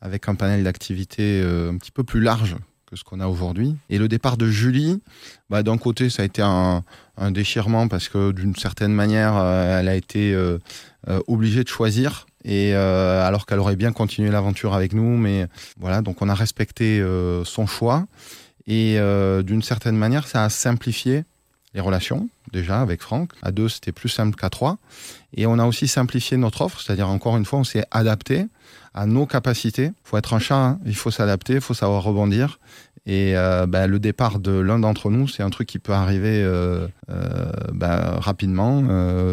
avec 0.00 0.28
un 0.28 0.34
panel 0.34 0.64
d'activités 0.64 1.40
euh, 1.40 1.70
un 1.70 1.76
petit 1.76 1.92
peu 1.92 2.02
plus 2.02 2.20
large 2.20 2.56
que 2.86 2.96
ce 2.96 3.04
qu'on 3.04 3.20
a 3.20 3.28
aujourd'hui. 3.28 3.76
Et 3.90 3.98
le 3.98 4.08
départ 4.08 4.36
de 4.36 4.48
Julie, 4.48 5.00
bah, 5.50 5.62
d'un 5.62 5.78
côté, 5.78 6.10
ça 6.10 6.22
a 6.22 6.24
été 6.24 6.42
un, 6.42 6.82
déchirement 7.30 7.86
parce 7.86 8.08
que 8.08 8.32
d'une 8.32 8.56
certaine 8.56 8.92
manière, 8.92 9.36
euh, 9.36 9.78
elle 9.78 9.88
a 9.88 9.94
été 9.94 10.36
obligée 11.28 11.62
de 11.62 11.68
choisir. 11.68 12.26
Et 12.44 12.74
alors 12.74 13.46
qu'elle 13.46 13.60
aurait 13.60 13.76
bien 13.76 13.92
continué 13.92 14.30
l'aventure 14.30 14.74
avec 14.74 14.94
nous, 14.94 15.16
mais 15.16 15.46
voilà, 15.78 16.02
donc 16.02 16.22
on 16.22 16.28
a 16.28 16.34
respecté 16.34 17.00
son 17.44 17.66
choix. 17.66 18.06
Et 18.66 18.98
euh, 18.98 19.42
d'une 19.42 19.62
certaine 19.62 19.96
manière, 19.96 20.26
ça 20.26 20.44
a 20.44 20.48
simplifié 20.48 21.24
les 21.74 21.80
relations, 21.80 22.28
déjà 22.52 22.80
avec 22.80 23.02
Franck. 23.02 23.32
À 23.42 23.52
deux, 23.52 23.68
c'était 23.68 23.92
plus 23.92 24.08
simple 24.08 24.36
qu'à 24.36 24.50
trois. 24.50 24.78
Et 25.36 25.46
on 25.46 25.58
a 25.58 25.66
aussi 25.66 25.88
simplifié 25.88 26.36
notre 26.36 26.62
offre, 26.62 26.80
c'est-à-dire 26.80 27.08
encore 27.08 27.36
une 27.36 27.44
fois, 27.44 27.60
on 27.60 27.64
s'est 27.64 27.84
adapté 27.90 28.46
à 28.94 29.06
nos 29.06 29.26
capacités. 29.26 29.86
Il 29.86 29.92
faut 30.04 30.16
être 30.16 30.34
un 30.34 30.38
chat, 30.40 30.56
hein. 30.56 30.80
il 30.84 30.96
faut 30.96 31.10
s'adapter, 31.10 31.54
il 31.54 31.60
faut 31.60 31.74
savoir 31.74 32.02
rebondir. 32.02 32.58
Et 33.06 33.36
euh, 33.36 33.66
ben, 33.66 33.86
le 33.86 33.98
départ 33.98 34.40
de 34.40 34.52
l'un 34.52 34.78
d'entre 34.78 35.10
nous, 35.10 35.26
c'est 35.26 35.42
un 35.42 35.50
truc 35.50 35.66
qui 35.66 35.78
peut 35.78 35.92
arriver 35.92 36.42
euh, 36.42 36.86
ben, 37.72 38.18
rapidement, 38.18 38.82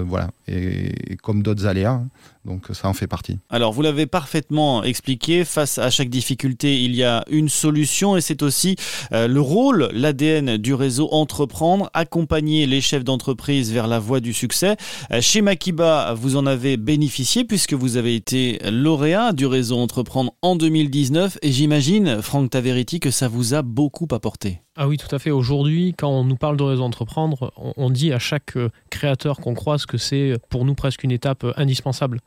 voilà. 0.06 0.30
Et, 0.48 1.14
et 1.14 1.18
comme 1.18 1.44
d'autres 1.44 1.66
aléas, 1.66 1.92
hein. 1.92 2.08
Donc 2.48 2.68
ça 2.72 2.88
en 2.88 2.94
fait 2.94 3.08
partie. 3.08 3.38
Alors 3.50 3.74
vous 3.74 3.82
l'avez 3.82 4.08
parfaitement 4.08 4.84
expliqué, 4.84 5.44
face 5.44 5.78
à 5.78 5.90
chaque 5.90 6.10
difficulté, 6.10 6.82
il 6.82 6.96
y 6.96 7.04
a 7.04 7.26
une 7.30 7.50
solution 7.50 8.16
et 8.16 8.22
c'est 8.22 8.42
aussi 8.42 8.78
euh, 9.12 9.28
le 9.28 9.42
rôle, 9.42 9.90
l'ADN 9.92 10.56
du 10.56 10.74
réseau 10.74 11.10
Entreprendre, 11.12 11.90
accompagner 11.94 12.66
les 12.66 12.80
chefs 12.80 12.97
d'entreprise 13.04 13.72
vers 13.72 13.88
la 13.88 14.00
voie 14.00 14.20
du 14.20 14.34
succès. 14.34 14.78
Euh, 15.12 15.22
chez 15.22 15.42
Makiba, 15.42 16.14
vous 16.14 16.36
en 16.36 16.46
avez 16.46 16.78
bénéficié 16.78 17.44
puisque 17.44 17.74
vous 17.74 17.98
avez 17.98 18.16
été 18.16 18.60
lauréat 18.70 19.34
du 19.34 19.46
réseau 19.46 19.78
Entreprendre 19.78 20.34
en 20.42 20.56
2019 20.56 21.38
et 21.42 21.52
j'imagine, 21.52 22.22
Franck 22.22 22.52
Taveriti, 22.52 23.00
que 23.00 23.12
ça 23.12 23.28
vous 23.28 23.54
a 23.54 23.62
beaucoup 23.62 24.08
apporté. 24.12 24.62
Ah 24.80 24.88
oui, 24.88 24.98
tout 24.98 25.14
à 25.14 25.18
fait. 25.18 25.32
Aujourd'hui, 25.32 25.96
quand 25.98 26.10
on 26.10 26.24
nous 26.24 26.36
parle 26.36 26.56
de 26.56 26.64
réseau 26.64 26.84
entreprendre, 26.84 27.52
on, 27.56 27.90
dit 27.90 28.14
à 28.14 28.20
chaque 28.20 28.56
euh, 28.58 28.70
créateur 28.92 29.38
qu'on 29.38 29.56
croise 29.56 29.88
que 29.88 29.98
c'est 29.98 30.34
pour 30.50 30.66
nous 30.66 30.76
presque 30.76 31.04
une 31.04 31.12
étape 31.12 31.44
euh, 31.44 31.54
indispensable 31.58 32.20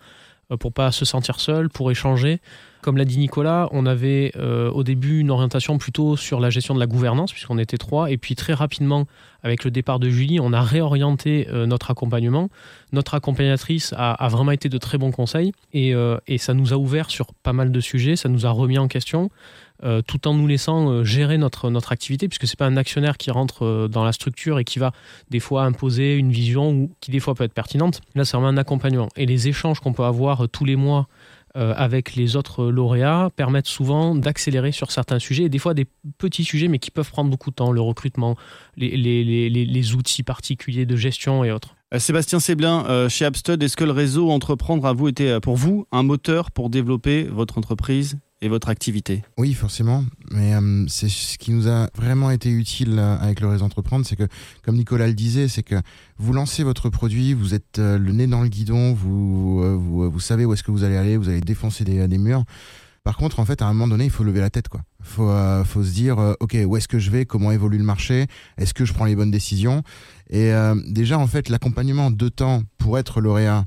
euh, 0.50 0.56
pour 0.56 0.72
pas 0.72 0.90
se 0.90 1.04
sentir 1.04 1.38
seul, 1.38 1.68
pour 1.68 1.92
échanger. 1.92 2.40
Comme 2.82 2.96
l'a 2.96 3.04
dit 3.04 3.18
Nicolas, 3.18 3.68
on 3.72 3.86
avait 3.86 4.32
au 4.36 4.82
début 4.82 5.20
une 5.20 5.30
orientation 5.30 5.78
plutôt 5.78 6.16
sur 6.16 6.40
la 6.40 6.50
gestion 6.50 6.74
de 6.74 6.80
la 6.80 6.86
gouvernance, 6.86 7.32
puisqu'on 7.32 7.58
était 7.58 7.76
trois, 7.76 8.10
et 8.10 8.16
puis 8.16 8.34
très 8.34 8.54
rapidement, 8.54 9.06
avec 9.42 9.64
le 9.64 9.70
départ 9.70 9.98
de 9.98 10.08
Julie, 10.08 10.40
on 10.40 10.52
a 10.52 10.62
réorienté 10.62 11.46
notre 11.66 11.90
accompagnement. 11.90 12.48
Notre 12.92 13.14
accompagnatrice 13.14 13.94
a, 13.96 14.28
vraiment 14.28 14.52
été 14.52 14.68
de 14.68 14.78
très 14.78 14.98
bons 14.98 15.10
conseils, 15.10 15.52
et, 15.72 15.94
et 16.26 16.38
ça 16.38 16.54
nous 16.54 16.72
a 16.72 16.76
ouvert 16.76 17.10
sur 17.10 17.34
pas 17.34 17.52
mal 17.52 17.70
de 17.70 17.80
sujets, 17.80 18.16
ça 18.16 18.28
nous 18.28 18.46
a 18.46 18.50
remis 18.50 18.78
en 18.78 18.88
question. 18.88 19.30
Euh, 19.82 20.02
tout 20.02 20.28
en 20.28 20.34
nous 20.34 20.46
laissant 20.46 20.90
euh, 20.90 21.04
gérer 21.04 21.38
notre, 21.38 21.90
activité, 21.90 22.28
puisque 22.28 22.46
c'est 22.46 22.58
pas 22.58 22.66
un 22.66 22.76
actionnaire 22.76 23.16
qui 23.16 23.30
rentre 23.30 23.64
euh, 23.64 23.88
dans 23.88 24.04
la 24.04 24.12
structure 24.12 24.58
et 24.58 24.64
qui 24.64 24.78
va 24.78 24.92
des 25.30 25.40
fois 25.40 25.64
imposer 25.64 26.16
une 26.16 26.30
vision 26.30 26.70
ou 26.70 26.90
qui 27.00 27.10
des 27.10 27.20
fois 27.20 27.34
peut 27.34 27.44
être 27.44 27.54
pertinente. 27.54 28.02
Là, 28.14 28.26
c'est 28.26 28.36
vraiment 28.36 28.48
un 28.48 28.58
accompagnement. 28.58 29.08
Et 29.16 29.24
les 29.24 29.48
échanges 29.48 29.80
qu'on 29.80 29.94
peut 29.94 30.04
avoir 30.04 30.50
tous 30.50 30.66
les 30.66 30.76
mois 30.76 31.08
avec 31.54 32.14
les 32.14 32.36
autres 32.36 32.66
lauréats 32.66 33.30
permettent 33.34 33.66
souvent 33.66 34.14
d'accélérer 34.14 34.72
sur 34.72 34.90
certains 34.90 35.18
sujets, 35.18 35.44
et 35.44 35.48
des 35.48 35.58
fois 35.58 35.74
des 35.74 35.86
petits 36.18 36.44
sujets, 36.44 36.68
mais 36.68 36.78
qui 36.78 36.90
peuvent 36.90 37.10
prendre 37.10 37.30
beaucoup 37.30 37.50
de 37.50 37.56
temps, 37.56 37.72
le 37.72 37.80
recrutement, 37.80 38.36
les, 38.76 38.96
les, 38.96 39.24
les, 39.24 39.48
les 39.48 39.94
outils 39.94 40.22
particuliers 40.22 40.86
de 40.86 40.96
gestion 40.96 41.44
et 41.44 41.52
autres. 41.52 41.74
Sébastien 41.98 42.38
Séblin, 42.38 43.08
chez 43.08 43.24
Abstud, 43.24 43.60
est-ce 43.62 43.76
que 43.76 43.84
le 43.84 43.90
réseau 43.90 44.30
Entreprendre 44.30 44.86
a 44.86 44.92
vous 44.92 45.08
été 45.08 45.38
pour 45.40 45.56
vous 45.56 45.86
un 45.90 46.04
moteur 46.04 46.50
pour 46.52 46.70
développer 46.70 47.24
votre 47.24 47.58
entreprise? 47.58 48.18
Et 48.42 48.48
votre 48.48 48.68
activité 48.68 49.22
Oui, 49.36 49.52
forcément. 49.54 50.04
Mais 50.30 50.54
euh, 50.54 50.84
c'est 50.88 51.08
ce 51.08 51.36
qui 51.38 51.52
nous 51.52 51.68
a 51.68 51.88
vraiment 51.94 52.30
été 52.30 52.50
utile 52.50 52.98
euh, 52.98 53.18
avec 53.18 53.40
le 53.40 53.48
réseau 53.48 53.64
Entreprendre, 53.64 54.06
c'est 54.06 54.16
que, 54.16 54.26
comme 54.62 54.76
Nicolas 54.76 55.06
le 55.06 55.14
disait, 55.14 55.48
c'est 55.48 55.62
que 55.62 55.74
vous 56.18 56.32
lancez 56.32 56.64
votre 56.64 56.88
produit, 56.88 57.34
vous 57.34 57.54
êtes 57.54 57.78
euh, 57.78 57.98
le 57.98 58.12
nez 58.12 58.26
dans 58.26 58.42
le 58.42 58.48
guidon, 58.48 58.94
vous, 58.94 59.78
vous, 59.78 60.20
savez 60.20 60.44
où 60.44 60.52
est-ce 60.54 60.62
que 60.62 60.70
vous 60.70 60.84
allez 60.84 60.96
aller, 60.96 61.16
vous 61.16 61.28
allez 61.28 61.40
défoncer 61.40 61.84
des, 61.84 62.08
des, 62.08 62.18
murs. 62.18 62.44
Par 63.04 63.16
contre, 63.16 63.38
en 63.40 63.44
fait, 63.44 63.60
à 63.62 63.66
un 63.66 63.72
moment 63.72 63.88
donné, 63.88 64.04
il 64.04 64.10
faut 64.10 64.24
lever 64.24 64.40
la 64.40 64.50
tête, 64.50 64.68
quoi. 64.68 64.80
Faut, 65.02 65.30
faut 65.64 65.82
se 65.82 65.90
dire, 65.90 66.18
ok, 66.40 66.56
où 66.66 66.76
est-ce 66.76 66.88
que 66.88 66.98
je 66.98 67.10
vais, 67.10 67.24
comment 67.24 67.50
évolue 67.50 67.78
le 67.78 67.84
marché, 67.84 68.26
est-ce 68.58 68.74
que 68.74 68.84
je 68.84 68.92
prends 68.92 69.06
les 69.06 69.16
bonnes 69.16 69.30
décisions? 69.30 69.82
Et 70.28 70.52
déjà, 70.86 71.18
en 71.18 71.26
fait, 71.26 71.48
l'accompagnement 71.48 72.10
de 72.10 72.28
temps 72.28 72.62
pour 72.76 72.98
être 72.98 73.22
lauréat, 73.22 73.64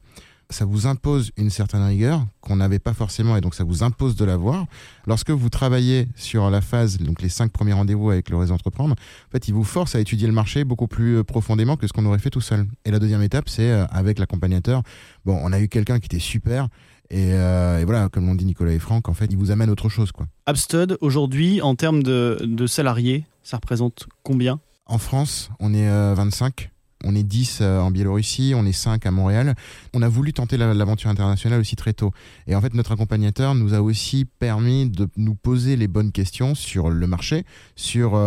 ça 0.54 0.66
vous 0.66 0.88
impose 0.88 1.32
une 1.38 1.50
certaine 1.50 1.84
rigueur 1.84 2.26
qu'on 2.42 2.56
n'avait 2.56 2.80
pas 2.80 2.94
forcément 2.94 3.36
et 3.36 3.42
donc 3.42 3.56
ça 3.56 3.64
vous 3.64 3.84
impose 3.84 4.16
de 4.16 4.24
l'avoir. 4.26 4.66
Lorsque 5.08 5.32
vous 5.32 5.50
travaillez 5.50 6.08
sur 6.16 6.50
la 6.50 6.62
phase, 6.62 6.98
donc 6.98 7.22
les 7.22 7.30
cinq 7.30 7.52
premiers 7.52 7.74
rendez-vous 7.74 8.12
avec 8.12 8.30
le 8.30 8.38
réseau 8.38 8.54
entreprendre, 8.54 8.94
en 8.94 9.32
fait, 9.32 9.48
il 9.48 9.54
vous 9.54 9.64
force 9.64 9.96
à 9.96 10.00
étudier 10.00 10.28
le 10.28 10.34
marché 10.34 10.64
beaucoup 10.64 10.88
plus 10.88 11.18
euh, 11.18 11.24
profondément 11.24 11.76
que 11.76 11.88
ce 11.88 11.94
qu'on 11.94 12.06
aurait 12.06 12.20
fait 12.20 12.30
tout 12.30 12.42
seul. 12.42 12.66
Et 12.86 12.92
la 12.92 13.00
deuxième 13.00 13.22
étape, 13.22 13.50
c'est 13.50 13.70
euh, 13.70 13.86
avec 13.88 14.20
l'accompagnateur. 14.20 14.84
Bon, 15.26 15.40
on 15.42 15.52
a 15.52 15.60
eu 15.60 15.68
quelqu'un 15.68 16.00
qui 16.00 16.06
était 16.06 16.20
super. 16.20 16.68
Et, 17.10 17.34
euh, 17.34 17.80
et, 17.80 17.86
voilà, 17.86 18.10
comme 18.10 18.26
l'ont 18.26 18.36
dit 18.36 18.46
Nicolas 18.46 18.72
et 18.72 18.80
Franck, 18.80 19.10
en 19.10 19.14
fait, 19.14 19.28
il 19.30 19.38
vous 19.38 19.52
amène 19.52 19.70
autre 19.70 19.90
chose. 19.90 20.12
Quoi. 20.12 20.28
Abstud, 20.46 20.98
aujourd'hui, 21.02 21.62
en 21.62 21.76
termes 21.76 22.04
de, 22.04 22.40
de, 22.44 22.68
salariés, 22.68 23.26
ça 23.44 23.58
représente 23.58 24.08
combien? 24.24 24.60
En 24.86 24.98
France, 24.98 25.50
on 25.60 25.74
est 25.74 25.88
25 25.88 26.73
on 27.04 27.16
est 27.16 27.24
10 27.24 27.62
en 27.62 27.92
Biélorussie, 27.92 28.54
on 28.56 28.66
est 28.66 28.72
5 28.72 29.06
à 29.06 29.12
Montréal. 29.12 29.56
On 29.94 30.02
a 30.02 30.08
voulu 30.08 30.34
tenter 30.34 30.58
l'aventure 30.58 31.10
internationale 31.10 31.60
aussi 31.60 31.76
très 31.76 31.94
tôt. 31.94 32.12
Et 32.48 32.56
en 32.56 32.62
fait, 32.62 32.74
notre 32.74 32.94
accompagnateur 32.94 33.56
nous 33.56 33.74
a 33.74 33.82
aussi 33.82 34.26
permis 34.26 34.90
de 34.90 35.08
nous 35.18 35.36
poser 35.36 35.76
les 35.76 35.88
bonnes 35.88 36.12
questions 36.12 36.56
sur 36.56 36.90
le 36.90 37.08
marché, 37.08 37.46
sur 37.76 38.18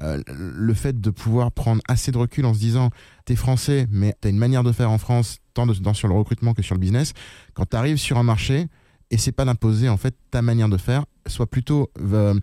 le 0.00 0.74
fait 0.74 1.00
de 1.00 1.10
pouvoir 1.10 1.52
prendre 1.52 1.82
assez 1.88 2.12
de 2.12 2.18
recul 2.18 2.44
en 2.46 2.54
se 2.54 2.58
disant 2.58 2.90
t'es 3.24 3.36
français, 3.36 3.86
mais 3.90 4.14
t'as 4.20 4.30
une 4.30 4.38
manière 4.38 4.64
de 4.64 4.72
faire 4.72 4.90
en 4.90 4.98
France, 4.98 5.38
tant, 5.54 5.66
sur 5.94 6.08
le 6.08 6.14
recrutement 6.14 6.54
que 6.54 6.62
sur 6.62 6.74
le 6.74 6.80
business. 6.80 7.12
Quand 7.54 7.66
tu 7.66 7.76
arrives 7.76 7.98
sur 7.98 8.18
un 8.18 8.22
marché, 8.22 8.68
essaie 9.10 9.32
pas 9.32 9.44
d'imposer 9.44 9.88
en 9.88 9.96
fait 9.96 10.14
ta 10.30 10.42
manière 10.42 10.68
de 10.68 10.76
faire, 10.76 11.04
sois 11.26 11.46
plutôt 11.46 11.90
euh, 12.00 12.34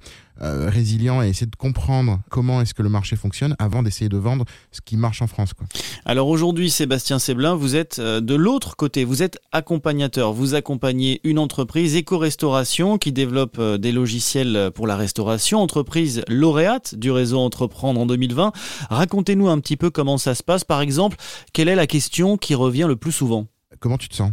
euh, 0.42 0.70
résilient 0.70 1.22
et 1.22 1.30
essaie 1.30 1.46
de 1.46 1.56
comprendre 1.56 2.20
comment 2.30 2.62
est-ce 2.62 2.74
que 2.74 2.84
le 2.84 2.90
marché 2.90 3.16
fonctionne 3.16 3.56
avant 3.60 3.84
d'essayer 3.84 4.10
de 4.10 4.18
vendre 4.18 4.46
ce 4.72 4.82
qui 4.82 4.98
marche 4.98 5.22
en 5.22 5.28
France. 5.28 5.54
Quoi. 5.54 5.68
Alors 6.06 6.28
aujourd'hui, 6.28 6.70
Sébastien 6.70 7.20
Séblin, 7.20 7.56
vous 7.56 7.76
êtes 7.76 8.00
euh, 8.00 8.22
de 8.22 8.36
l'autre 8.36 8.76
côté, 8.76 9.04
vous 9.04 9.24
êtes 9.24 9.40
accompagnateur, 9.52 10.34
vous 10.34 10.56
accompagnez 10.56 11.22
une 11.24 11.40
entreprise 11.40 11.96
éco-restauration 11.96 12.98
qui 12.98 13.12
développe 13.12 13.62
des 13.62 13.92
logiciels 13.92 14.72
pour 14.74 14.88
la 14.88 14.96
restauration, 14.96 15.62
entreprise 15.62 16.24
lauréate 16.28 16.96
du 16.96 17.12
réseau 17.12 17.40
Entreprendre 17.40 18.00
en 18.00 18.06
2020. 18.06 18.52
Racontez-nous 18.90 19.50
un 19.50 19.60
petit 19.60 19.78
peu 19.78 19.90
comment 19.90 20.18
ça 20.18 20.36
se 20.36 20.44
passe. 20.44 20.64
Par 20.64 20.82
exemple, 20.82 21.18
quelle 21.54 21.68
est 21.68 21.76
la 21.76 21.88
question 21.88 22.38
qui 22.38 22.56
revient 22.56 22.86
le 22.88 22.96
plus 22.96 23.12
souvent? 23.12 23.48
Comment 23.80 23.98
tu 23.98 24.10
te 24.10 24.16
sens? 24.16 24.32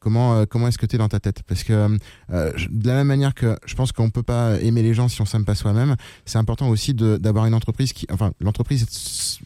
Comment, 0.00 0.36
euh, 0.36 0.44
comment 0.48 0.68
est-ce 0.68 0.78
que 0.78 0.86
tu 0.86 0.94
es 0.94 0.98
dans 0.98 1.08
ta 1.08 1.20
tête? 1.20 1.42
Parce 1.46 1.64
que 1.64 1.98
euh, 2.30 2.52
de 2.70 2.88
la 2.88 2.94
même 2.94 3.06
manière 3.06 3.34
que 3.34 3.58
je 3.66 3.74
pense 3.74 3.92
qu'on 3.92 4.10
peut 4.10 4.22
pas 4.22 4.60
aimer 4.60 4.82
les 4.82 4.94
gens 4.94 5.08
si 5.08 5.20
on 5.20 5.26
s'aime 5.26 5.44
pas 5.44 5.54
soi-même, 5.54 5.96
c'est 6.24 6.38
important 6.38 6.68
aussi 6.68 6.94
d'avoir 6.94 7.46
une 7.46 7.54
entreprise 7.54 7.92
qui, 7.92 8.06
enfin, 8.10 8.32
l'entreprise 8.40 8.86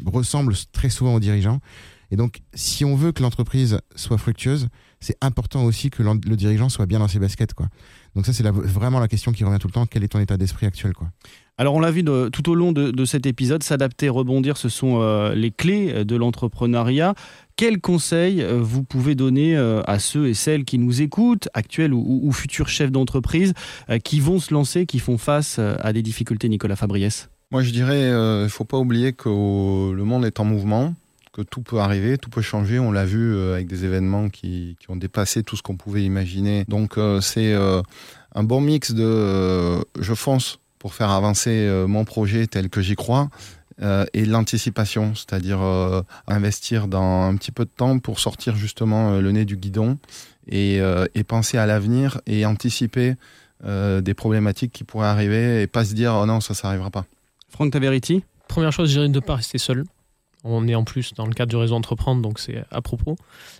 ressemble 0.04 0.54
très 0.72 0.90
souvent 0.90 1.14
aux 1.14 1.20
dirigeants. 1.20 1.60
Et 2.10 2.16
donc, 2.16 2.42
si 2.52 2.84
on 2.84 2.94
veut 2.94 3.12
que 3.12 3.22
l'entreprise 3.22 3.80
soit 3.96 4.18
fructueuse, 4.18 4.68
c'est 5.02 5.16
important 5.20 5.64
aussi 5.64 5.90
que 5.90 6.02
le 6.02 6.36
dirigeant 6.36 6.68
soit 6.68 6.86
bien 6.86 7.00
dans 7.00 7.08
ses 7.08 7.18
baskets, 7.18 7.54
quoi. 7.54 7.68
Donc 8.14 8.26
ça, 8.26 8.32
c'est 8.32 8.46
vraiment 8.46 9.00
la 9.00 9.08
question 9.08 9.32
qui 9.32 9.42
revient 9.44 9.58
tout 9.58 9.68
le 9.68 9.72
temps. 9.72 9.86
Quel 9.86 10.04
est 10.04 10.08
ton 10.08 10.20
état 10.20 10.36
d'esprit 10.36 10.66
actuel, 10.66 10.92
quoi? 10.92 11.08
Alors 11.58 11.74
on 11.74 11.80
l'a 11.80 11.90
vu 11.90 12.02
tout 12.02 12.50
au 12.50 12.54
long 12.54 12.72
de, 12.72 13.04
cet 13.04 13.26
épisode, 13.26 13.62
s'adapter, 13.62 14.08
rebondir, 14.08 14.56
ce 14.56 14.68
sont 14.68 15.00
euh, 15.00 15.34
les 15.34 15.50
clés 15.50 16.04
de 16.04 16.16
l'entrepreneuriat. 16.16 17.14
Quels 17.56 17.80
conseils 17.80 18.42
euh, 18.42 18.58
vous 18.60 18.82
pouvez 18.82 19.14
donner 19.14 19.56
euh, 19.56 19.82
à 19.86 19.98
ceux 19.98 20.28
et 20.28 20.34
celles 20.34 20.64
qui 20.64 20.78
nous 20.78 21.02
écoutent, 21.02 21.48
actuels 21.52 21.92
ou, 21.92 22.32
futurs 22.32 22.68
chefs 22.68 22.90
d'entreprise, 22.90 23.52
qui 24.02 24.20
vont 24.20 24.40
se 24.40 24.54
lancer, 24.54 24.86
qui 24.86 24.98
font 24.98 25.18
face 25.18 25.58
à 25.58 25.92
des 25.92 26.02
difficultés, 26.02 26.48
Nicolas 26.48 26.76
Fabriès 26.76 27.28
Moi 27.50 27.62
je 27.62 27.70
dirais, 27.70 28.08
il 28.08 28.44
ne 28.44 28.48
faut 28.48 28.64
pas 28.64 28.78
oublier 28.78 29.12
que 29.12 29.28
le 29.28 30.04
monde 30.04 30.24
est 30.24 30.40
en 30.40 30.44
mouvement 30.44 30.94
que 31.32 31.42
tout 31.42 31.62
peut 31.62 31.78
arriver, 31.78 32.18
tout 32.18 32.30
peut 32.30 32.42
changer. 32.42 32.78
On 32.78 32.92
l'a 32.92 33.04
vu 33.04 33.38
avec 33.52 33.66
des 33.66 33.84
événements 33.84 34.28
qui, 34.28 34.76
qui, 34.78 34.90
ont 34.90 34.96
dépassé 34.96 35.42
tout 35.42 35.56
ce 35.56 35.62
qu'on 35.62 35.76
pouvait 35.76 36.04
imaginer. 36.04 36.64
Donc 36.68 36.98
c'est 37.20 37.54
un 38.34 38.42
bon 38.44 38.60
mix 38.60 38.92
de 38.92 39.78
je 40.00 40.14
fonce 40.14 40.58
pour 40.82 40.94
faire 40.94 41.10
avancer 41.10 41.50
euh, 41.50 41.86
mon 41.86 42.04
projet 42.04 42.48
tel 42.48 42.68
que 42.68 42.80
j'y 42.80 42.96
crois 42.96 43.30
euh, 43.82 44.04
et 44.14 44.24
l'anticipation, 44.24 45.14
c'est-à-dire 45.14 45.62
euh, 45.62 46.02
investir 46.26 46.88
dans 46.88 47.22
un 47.22 47.36
petit 47.36 47.52
peu 47.52 47.64
de 47.64 47.70
temps 47.70 48.00
pour 48.00 48.18
sortir 48.18 48.56
justement 48.56 49.20
le 49.20 49.30
nez 49.30 49.44
du 49.44 49.56
guidon 49.56 49.96
et, 50.50 50.80
penser 51.28 51.56
à 51.56 51.66
l'avenir 51.66 52.20
et 52.26 52.44
anticiper 52.44 53.14
des 53.64 54.14
problématiques 54.14 54.72
qui 54.72 54.82
pourraient 54.82 55.06
arriver 55.06 55.62
et 55.62 55.68
pas 55.68 55.84
se 55.84 55.94
dire 55.94 56.18
oh 56.20 56.26
non 56.26 56.40
ça 56.40 56.52
ça 56.52 56.66
n'arrivera 56.66 56.90
pas. 56.90 57.04
Franck 57.48 57.72
Taveriti? 57.72 58.24
Première 58.48 58.72
chose, 58.72 58.88
je 58.88 58.94
dirais 58.94 59.08
de 59.08 59.14
ne 59.14 59.20
pas 59.20 59.36
rester 59.36 59.58
seul. 59.58 59.84
On 60.44 60.66
est 60.66 60.74
en 60.74 60.84
plus 60.84 61.14
dans 61.14 61.26
le 61.26 61.32
cadre 61.32 61.50
du 61.50 61.56
réseau 61.56 61.74
Entreprendre, 61.74 62.20
donc 62.20 62.38
c'est 62.38 62.64
à 62.70 62.82
propos. 62.82 63.16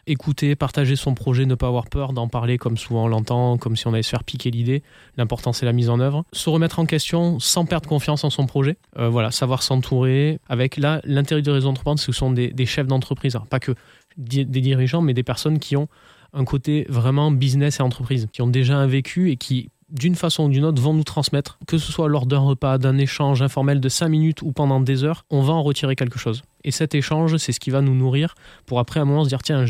Écouter, 0.07 0.57
partager 0.57 0.97
son 0.97 1.15
projet, 1.15 1.47
ne 1.47 1.55
pas 1.55 1.69
avoir 1.69 1.89
peur 1.89 2.13
d'en 2.13 2.29
parler 2.29 2.59
comme 2.59 2.77
souvent 2.77 3.05
on 3.05 3.09
l'entend, 3.09 3.57
comme 3.59 3.77
si 3.77 3.87
on 3.87 3.93
allait 3.93 4.03
se 4.03 4.11
faire 4.11 4.25
piquer 4.25 4.51
l'idée. 4.51 4.83
L'important, 5.17 5.53
c'est 5.53 5.67
la 5.67 5.73
mise 5.73 5.89
en 5.89 6.01
œuvre. 6.01 6.25
Se 6.33 6.51
remettre 6.51 6.79
en 6.79 6.87
question 6.87 7.39
sans 7.39 7.65
perdre 7.65 7.89
confiance 7.89 8.25
en 8.25 8.31
son 8.31 8.47
projet. 8.47 8.77
Euh, 8.99 9.09
voilà, 9.09 9.31
savoir 9.31 9.63
s'entourer. 9.63 10.41
Avec 10.49 10.77
là, 10.77 11.01
l'intérêt 11.05 11.43
du 11.43 11.51
réseau 11.51 11.69
Entreprendre, 11.69 12.01
ce 12.01 12.13
sont 12.13 12.31
des, 12.31 12.67
chefs 12.67 12.87
d'entreprise. 12.87 13.39
Pas 13.49 13.61
que 13.61 13.73
des 14.17 14.45
dirigeants, 14.45 15.03
mais 15.03 15.15
des 15.15 15.23
personnes 15.23 15.59
qui 15.59 15.77
ont 15.77 15.89
un 16.35 16.45
côté 16.45 16.87
vraiment 16.89 17.31
business 17.31 17.81
et 17.81 17.83
entreprise, 17.83 18.29
qui 18.33 18.43
ont 18.43 18.47
déjà 18.47 18.77
un 18.77 18.87
vécu 18.87 19.31
et 19.31 19.37
qui 19.37 19.69
d'une 19.93 20.15
façon 20.15 20.45
ou 20.45 20.49
d'une 20.49 20.65
autre, 20.65 20.81
vont 20.81 20.95
nous 20.95 21.05
transmettre, 21.05 21.59
que 21.67 21.79
ce 21.79 21.93
soit 21.93 22.09
lors 22.09 22.27
d'un 22.27 22.39
repas, 22.39 22.79
d'un 22.79 22.97
échange 22.97 23.43
informel 23.43 23.79
de 23.79 23.89
5 23.89 24.09
minutes 24.09 24.43
ou 24.43 24.53
pendant 24.53 24.81
des 24.81 25.05
heures, 25.05 25.27
on 25.31 25.43
va 25.43 25.53
en 25.53 25.63
retirer 25.63 25.97
quelque 25.97 26.19
chose. 26.19 26.43
Et 26.65 26.71
cet 26.71 26.95
échange, 26.95 27.37
c'est 27.37 27.53
ce 27.53 27.61
qui 27.61 27.71
va 27.71 27.81
nous 27.81 27.95
nourrir 27.95 28.35
pour 28.67 28.79
après 28.79 29.01
un 29.01 29.05
moment 29.05 29.25
se 29.25 29.29
dire, 29.29 29.43
tiens, 29.43 29.65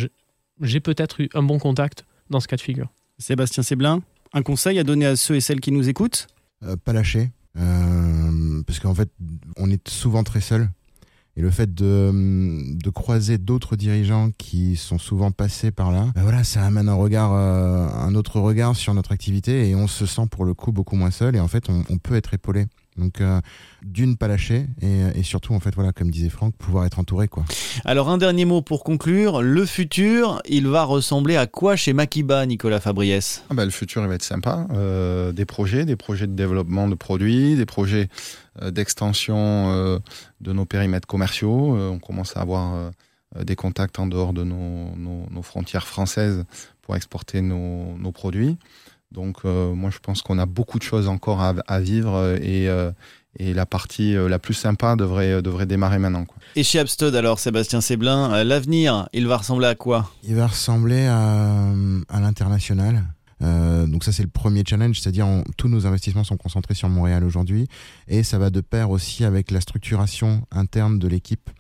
j'ai 0.61 0.81
peut-être 0.81 1.21
eu 1.21 1.29
un 1.35 1.43
bon 1.43 1.59
contact 1.59 2.05
dans 2.31 2.41
ce 2.41 2.49
cas 2.49 2.57
de 2.57 2.61
figure. 2.61 2.89
Sébastien 3.19 3.63
Séblin, 3.63 4.03
un 4.33 4.43
conseil 4.43 4.79
à 4.79 4.85
donner 4.85 5.07
à 5.07 5.17
ceux 5.17 5.37
et 5.37 5.41
celles 5.41 5.61
qui 5.61 5.73
nous 5.73 5.89
écoutent? 5.89 6.27
Euh, 6.65 6.77
Pas 6.77 6.93
lâcher. 6.93 7.31
Euh, 7.59 8.63
parce 8.67 8.81
qu'en 8.81 8.95
fait, 8.95 9.11
on 9.57 9.71
est 9.71 9.87
souvent 9.89 10.25
très 10.25 10.41
seul 10.41 10.71
et 11.37 11.41
le 11.41 11.51
fait 11.51 11.75
de, 11.75 12.13
de 12.77 12.91
croiser 12.91 13.39
d'autres 13.39 13.77
dirigeants 13.77 14.31
qui 14.37 14.77
sont 14.77 14.99
souvent 14.99 15.31
passés 15.31 15.71
par 15.71 15.91
là, 15.91 16.09
ben 16.15 16.23
voilà, 16.23 16.45
ça 16.45 16.65
amène 16.65 16.89
un 16.89 16.95
regard, 16.95 17.33
euh, 17.33 17.89
un 17.89 18.15
autre 18.15 18.39
regard 18.39 18.77
sur 18.77 18.93
notre 18.93 19.13
activité 19.13 19.69
et 19.69 19.75
on 19.75 19.87
se 19.87 20.05
sent 20.05 20.27
pour 20.31 20.45
le 20.45 20.53
coup 20.53 20.73
beaucoup 20.73 20.97
moins 20.97 21.11
seul 21.11 21.35
et 21.35 21.41
en 21.41 21.49
fait 21.49 21.71
on, 21.71 21.85
on 21.89 21.97
peut 21.99 22.17
être 22.17 22.35
épaulé. 22.35 22.67
Donc 22.97 23.21
euh, 23.21 23.41
d'une 23.83 24.17
pas 24.17 24.29
lâcher 24.29 24.67
et, 24.83 25.01
et, 25.19 25.23
surtout 25.23 25.55
en 25.55 25.61
fait 25.61 25.75
voilà 25.75 25.93
comme 25.93 26.11
disait 26.11 26.29
Franck 26.29 26.55
pouvoir 26.57 26.85
être 26.85 26.99
entouré 26.99 27.27
quoi. 27.27 27.45
Alors 27.87 28.11
un 28.11 28.19
dernier 28.19 28.45
mot 28.45 28.61
pour 28.61 28.85
conclure, 28.85 29.41
le 29.41 29.65
futur 29.65 30.43
il 30.47 30.69
va 30.69 30.85
ressembler 30.85 31.37
à 31.37 31.47
quoi 31.47 31.75
chez 31.75 31.95
Makiba 31.95 32.45
Nicolas 32.45 32.81
Fabriès? 32.81 33.45
Ah 33.49 33.55
ben, 33.55 33.65
le 33.65 33.71
futur 33.71 34.03
il 34.03 34.09
va 34.09 34.15
être 34.15 34.23
sympa, 34.23 34.67
euh, 34.73 35.33
des 35.33 35.47
projets, 35.47 35.87
des 35.87 35.97
projets 35.97 36.27
de 36.27 36.35
développement 36.35 36.87
de 36.87 36.95
produits, 36.95 37.57
des 37.57 37.67
projets 37.67 38.09
euh, 38.61 38.71
d'extension 38.71 39.73
euh, 39.73 39.99
de 40.43 40.53
nos 40.53 40.67
périmètres 40.67 41.07
commerciaux. 41.07 41.75
Euh, 41.75 41.89
on 41.89 41.99
commence 41.99 42.37
à 42.37 42.41
avoir 42.41 42.91
des 43.35 43.57
contacts 43.57 43.99
en 43.99 44.07
dehors 44.07 44.35
de 44.35 44.45
nos, 44.45 45.43
frontières 45.43 45.87
françaises 45.87 46.45
pour 46.83 46.97
exporter 46.97 47.41
nos, 47.41 48.13
produits. 48.13 48.59
Donc 49.13 49.45
moi 49.45 49.91
je 49.91 49.99
pense 49.99 50.23
qu'on 50.23 50.39
a 50.39 50.47
beaucoup 50.47 50.79
de 50.79 50.85
choses 50.85 51.09
encore 51.09 51.41
à, 51.41 51.81
vivre 51.81 52.37
et, 52.43 52.69
la 53.39 53.67
partie 53.67 54.15
la 54.15 54.39
plus 54.39 54.55
sympa 54.55 54.97
devrait, 54.97 55.43
devrait 55.43 55.67
démarrer 55.67 55.99
maintenant. 55.99 56.27
Et 56.57 56.63
chez 56.63 56.79
Abstud 56.79 57.15
alors 57.15 57.39
Sébastien 57.39 57.81
Séblin, 57.81 58.45
l'avenir 58.45 59.09
il 59.13 59.27
va 59.27 59.37
ressembler 59.37 59.67
à 59.67 59.75
quoi? 59.75 60.11
Il 60.25 60.35
va 60.35 60.47
ressembler 60.47 61.07
à 61.07 62.21
l'international. 62.21 63.05
Euh, 63.43 63.87
donc 63.87 64.05
ça 64.05 64.13
c'est 64.13 64.23
le 64.23 64.29
premier 64.29 64.63
challenge, 64.67 65.01
c'est-à-dire 65.01 65.27
tous 65.57 65.69
nos 65.69 65.87
investissements 65.87 66.25
sont 66.25 66.37
concentrés 66.37 66.75
sur 66.75 66.89
Montréal 66.89 67.25
aujourd'hui 67.25 67.67
et 68.09 68.23
ça 68.23 68.39
va 68.39 68.51
de 68.51 68.61
pair 68.61 68.91
aussi 68.91 69.25
avec 69.25 69.51
la 69.51 69.61
structuration 69.61 70.47
interne 70.51 70.99
de 70.99 71.09
l'équipe. 71.09 71.51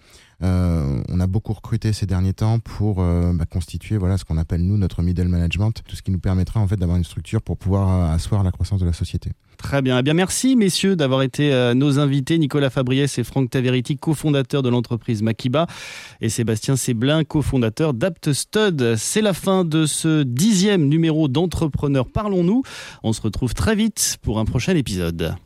Euh, 0.42 1.02
on 1.08 1.20
a 1.20 1.26
beaucoup 1.26 1.52
recruté 1.52 1.92
ces 1.92 2.06
derniers 2.06 2.32
temps 2.32 2.58
pour 2.58 3.00
euh, 3.00 3.32
bah, 3.32 3.44
constituer 3.44 3.96
voilà 3.96 4.18
ce 4.18 4.25
qu'on 4.25 4.38
appelle 4.38 4.62
nous 4.62 4.76
notre 4.76 5.02
middle 5.02 5.28
management, 5.28 5.82
tout 5.87 5.96
ce 5.96 6.02
qui 6.02 6.11
nous 6.11 6.18
permettra 6.18 6.61
en 6.61 6.66
fait 6.66 6.76
d'avoir 6.76 6.99
une 6.99 7.04
structure 7.04 7.42
pour 7.42 7.56
pouvoir 7.56 8.11
asseoir 8.12 8.42
la 8.42 8.50
croissance 8.50 8.80
de 8.80 8.87
la 8.87 8.92
société. 8.92 9.32
Très 9.62 9.80
bien. 9.80 9.99
Eh 9.99 10.02
bien, 10.02 10.14
merci 10.14 10.56
messieurs 10.56 10.96
d'avoir 10.96 11.22
été 11.22 11.52
euh, 11.52 11.75
nos 11.75 11.99
invités. 11.99 12.38
Nicolas 12.38 12.70
Fabriès 12.70 13.16
et 13.18 13.25
Franck 13.25 13.50
Taveriti, 13.50 13.96
cofondateurs 13.96 14.62
de 14.62 14.68
l'entreprise 14.68 15.22
Makiba, 15.22 15.66
et 16.20 16.28
Sébastien 16.28 16.75
Séblin, 16.76 17.22
cofondateur 17.22 17.94
d'AptStud. 17.94 18.96
C'est 18.96 19.22
la 19.22 19.32
fin 19.32 19.64
de 19.64 19.87
ce 19.87 20.25
dixième 20.25 20.88
numéro 20.88 21.28
d'Entrepreneurs 21.28 22.08
Parlons-nous. 22.08 22.62
On 23.02 23.12
se 23.12 23.22
retrouve 23.22 23.54
très 23.54 23.76
vite 23.76 24.18
pour 24.22 24.40
un 24.40 24.44
prochain 24.44 24.75
épisode. 24.75 25.37